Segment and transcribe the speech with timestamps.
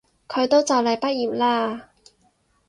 [0.27, 1.81] 佢都就嚟畢業喇